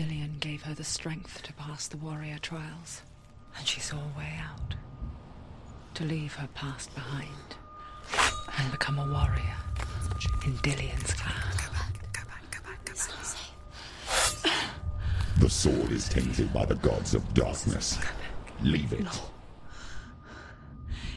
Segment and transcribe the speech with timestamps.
[0.00, 3.02] Dillion gave her the strength to pass the warrior trials,
[3.58, 4.74] and she saw a way out.
[5.92, 7.28] To leave her past behind
[8.56, 9.58] and become a warrior
[10.46, 11.36] in Dillion's clan.
[15.38, 17.98] The sword is tainted by the gods of darkness.
[18.62, 19.20] Leave it.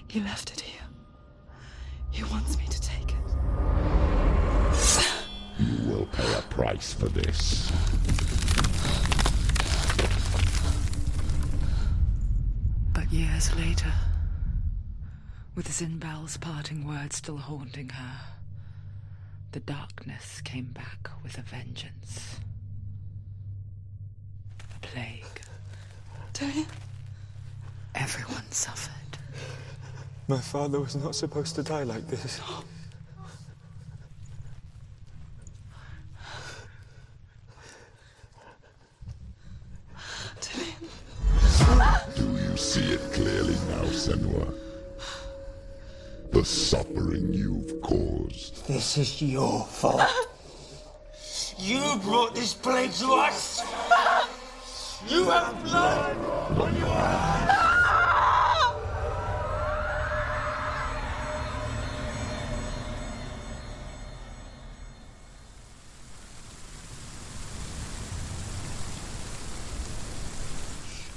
[0.09, 0.81] He left it here.
[2.11, 3.15] He wants me to take it.
[5.57, 7.71] You will pay a price for this.
[13.13, 13.93] Years later,
[15.53, 18.19] with Zynbel's parting words still haunting her,
[19.51, 22.39] the darkness came back with a vengeance.
[24.75, 25.41] A plague.
[26.33, 26.65] Dillion?
[27.93, 29.19] Everyone suffered.
[30.27, 32.41] My father was not supposed to die like this.
[48.95, 50.01] This is your fault.
[51.57, 53.61] You brought this plague to us.
[55.07, 56.17] You have blood
[56.59, 57.63] on your hands.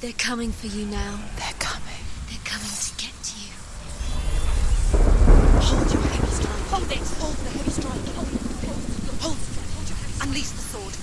[0.01, 1.19] They're coming for you now.
[1.37, 1.83] They're coming.
[2.29, 3.53] They're coming to get to you.
[5.67, 6.67] Hold your heavy strike.
[6.71, 6.99] Hold it.
[6.99, 8.07] Hold the heavy strike.
[8.15, 8.41] Hold it.
[9.21, 9.47] Hold it.
[9.75, 10.95] Hold your heavy Unleash the sword.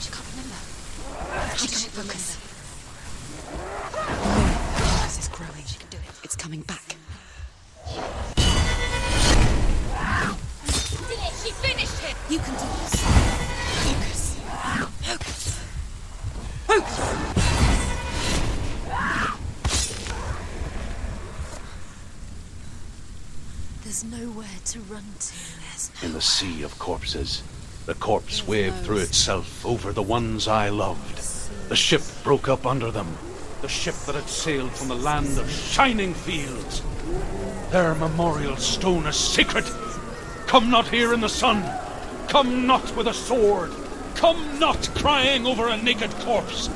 [0.00, 0.60] She can't remember.
[1.56, 2.38] She can't focus.
[5.04, 5.64] This is growing.
[5.66, 6.02] She can do it.
[6.24, 7.01] It's coming back.
[24.64, 25.34] To run to.
[26.02, 27.42] No In the sea of corpses,
[27.86, 31.18] the corpse waved through itself over the ones I loved.
[31.68, 33.16] The ship broke up under them.
[33.60, 36.82] The ship that had sailed from the land of shining fields.
[37.70, 39.64] Their memorial stone is sacred.
[40.46, 41.64] Come not here in the sun.
[42.28, 43.72] Come not with a sword.
[44.14, 46.68] Come not crying over a naked corpse.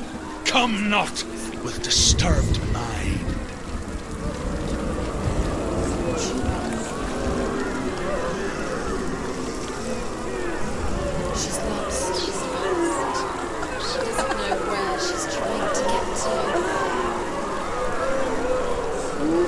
[0.45, 1.23] Come not
[1.63, 2.96] with disturbed mind.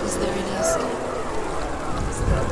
[0.09, 0.85] Is there escape?
[2.09, 2.43] Is there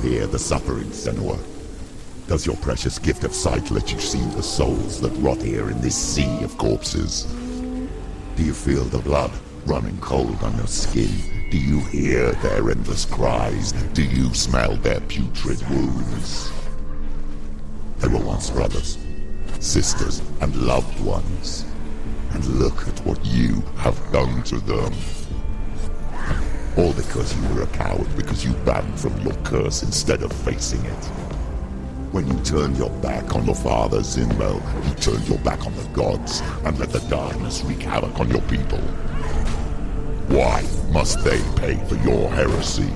[0.00, 1.38] hear the suffering, Senua?
[2.26, 5.82] Does your precious gift of sight let you see the souls that rot here in
[5.82, 7.26] this sea of corpses?
[8.42, 9.30] Do you feel the blood
[9.66, 11.48] running cold on your skin?
[11.52, 13.70] Do you hear their endless cries?
[13.94, 16.50] Do you smell their putrid wounds?
[17.98, 18.98] They were once brothers,
[19.60, 21.66] sisters, and loved ones.
[22.32, 24.92] And look at what you have done to them.
[26.76, 30.84] All because you were a coward because you ran from your curse instead of facing
[30.84, 31.31] it.
[32.12, 35.84] When you turned your back on your father, Zynbel, you turned your back on the
[35.94, 38.80] gods and let the darkness wreak havoc on your people.
[40.28, 42.90] Why must they pay for your heresy?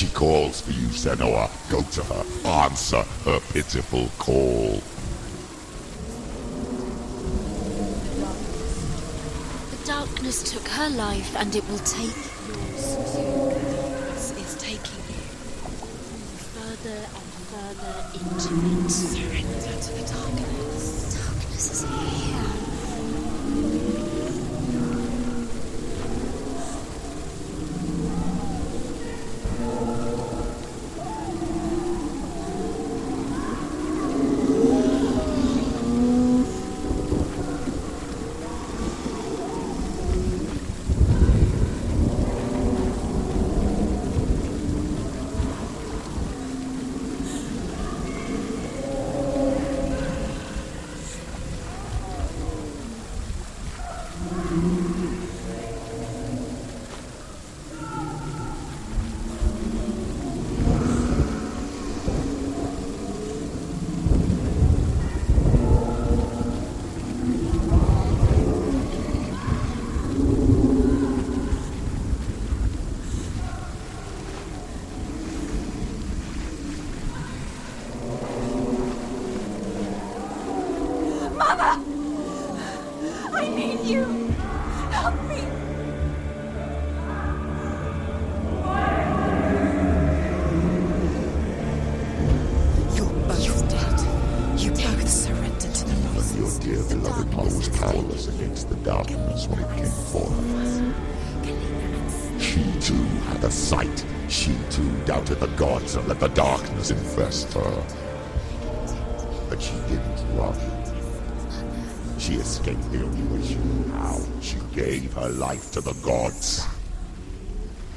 [0.00, 1.50] She calls for you, Senua.
[1.70, 2.24] Go to her.
[2.48, 4.80] Answer her pitiful call.
[9.70, 12.16] The darkness took her life, and it will take
[12.48, 12.96] yours.
[14.08, 15.20] It's, it's taking you
[16.56, 18.54] further and further into
[18.86, 18.90] it.
[18.90, 21.12] Surrender to the darkness.
[21.14, 22.60] Darkness is here.
[96.70, 100.94] Dear beloved mother was powerless against the darkness when it came for her.
[102.38, 104.04] She too had a sight.
[104.28, 107.84] She too doubted the gods and let the darkness infest her.
[109.48, 110.54] But she didn't run.
[112.18, 114.20] She escaped the only way she knew how.
[114.40, 116.64] She gave her life to the gods.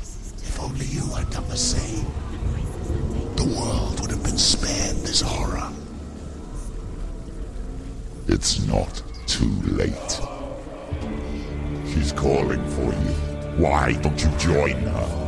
[0.01, 2.07] If only you had done the same,
[3.35, 5.72] the world would have been spared this horror.
[8.27, 10.21] It's not too late.
[11.87, 13.13] She's calling for you.
[13.57, 15.22] Why don't you join her?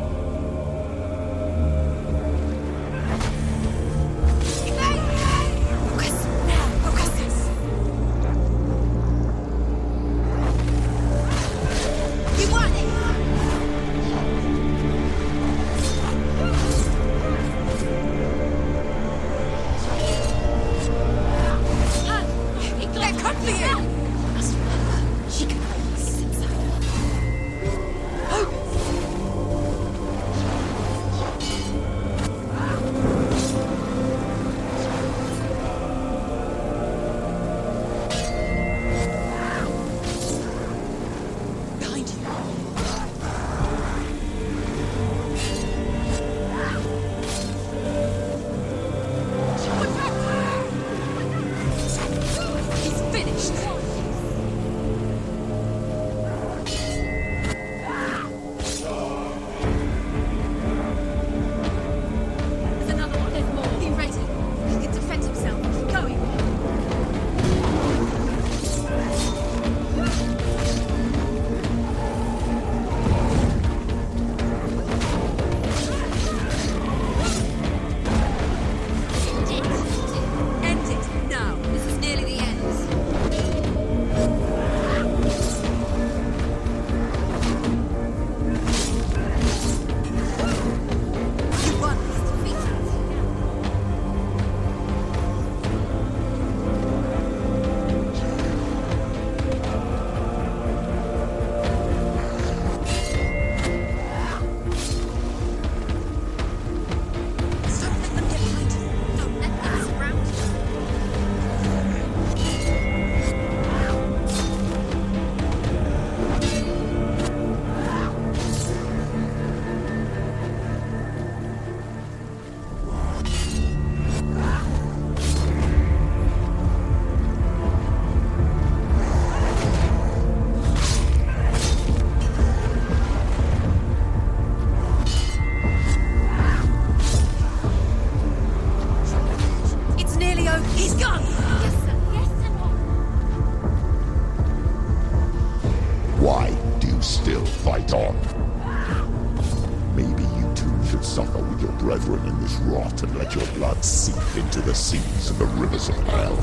[151.16, 155.30] Suffer with your brethren in this rot and let your blood seep into the seas
[155.30, 156.38] and the rivers of hell.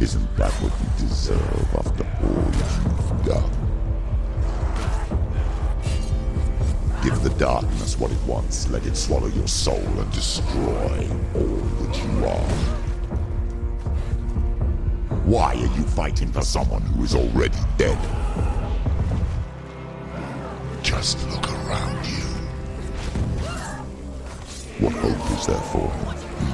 [0.00, 3.50] Isn't that what you deserve after all you've done?
[7.02, 11.96] Give the darkness what it wants, let it swallow your soul and destroy all that
[11.98, 12.48] you are.
[15.24, 17.98] Why are you fighting for someone who is already dead?
[20.84, 22.41] Just look around you.
[24.82, 26.08] What hope is there for him,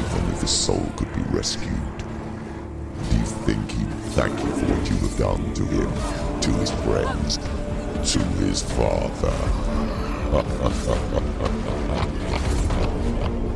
[0.05, 1.73] even if his soul could be rescued?
[3.09, 5.91] Do you think he'd thank you for what you have done to him,
[6.43, 7.39] to his friends,
[8.13, 9.33] to his father?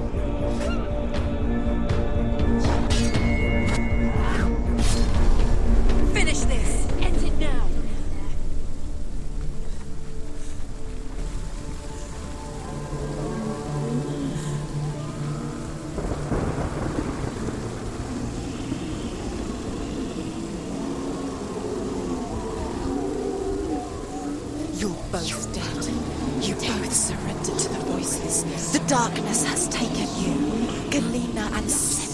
[25.23, 26.45] Both dead.
[26.45, 28.73] You both surrendered to the voices.
[28.73, 30.91] The darkness has taken you.
[30.91, 32.12] Galena and Senua.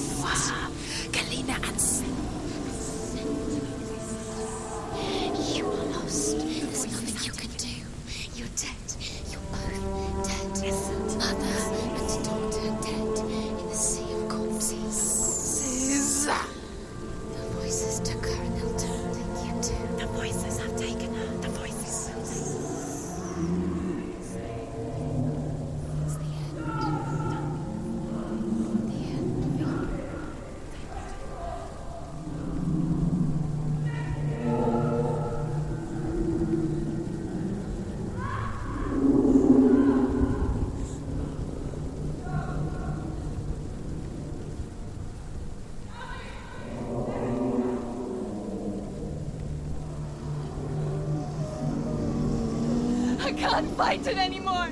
[53.39, 54.69] Can't fight it anymore!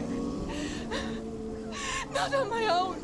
[2.12, 2.96] Not on my own!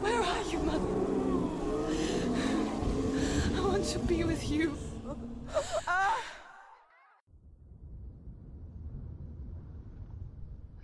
[0.00, 0.88] Where are you, Mother?
[3.56, 4.76] I want to be with you.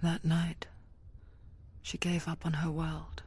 [0.02, 0.66] That night,
[1.82, 3.22] she gave up on her world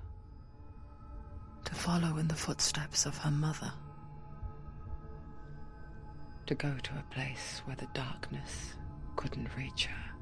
[1.66, 3.72] to follow in the footsteps of her mother.
[6.48, 8.74] To go to a place where the darkness
[9.16, 10.14] couldn't reach her.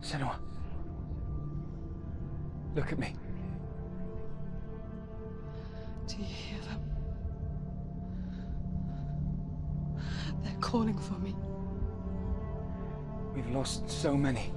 [0.00, 0.36] Senua.
[2.76, 3.16] Look at me.
[6.06, 6.80] Do you hear them?
[10.44, 11.34] They're calling for me.
[13.34, 14.52] We've lost so many.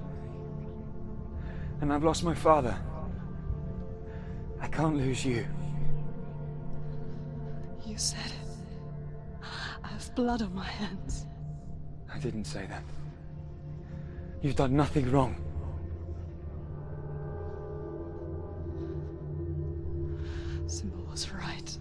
[1.85, 2.75] And I've lost my father.
[4.59, 5.45] I can't lose you.
[7.85, 9.47] You said it.
[9.83, 11.27] I have blood on my hands.
[12.11, 12.81] I didn't say that.
[14.41, 15.35] You've done nothing wrong.
[20.65, 21.77] Zynbel was right.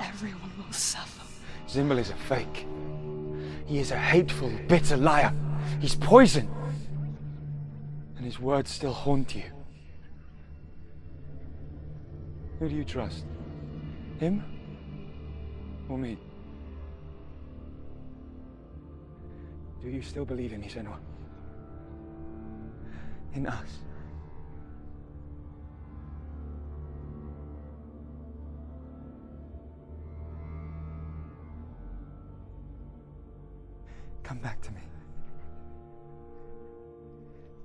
[0.00, 1.22] Everyone will suffer.
[1.68, 2.66] Zynbel is a fake.
[3.66, 5.32] He is a hateful, bitter liar.
[5.80, 6.50] He's poison.
[8.24, 9.42] And his words still haunt you.
[12.58, 13.26] Who do you trust?
[14.18, 14.42] Him?
[15.90, 16.16] Or me?
[19.82, 20.96] Do you still believe in me, Senua?
[23.34, 23.68] In us?
[34.22, 34.80] Come back to me.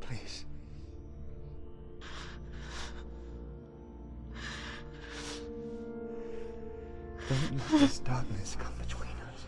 [0.10, 0.46] Please.
[7.30, 9.46] Don't let this darkness come between us.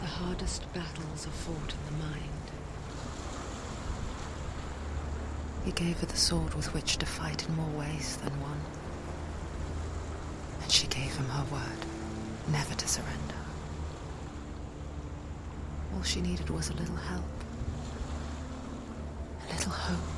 [0.00, 2.37] The hardest battles are fought in the mind.
[5.68, 8.58] He gave her the sword with which to fight in more ways than one.
[10.62, 11.84] And she gave him her word,
[12.50, 13.34] never to surrender.
[15.94, 17.22] All she needed was a little help,
[19.46, 20.17] a little hope.